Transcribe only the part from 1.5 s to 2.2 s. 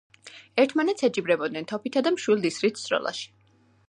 თოფითა და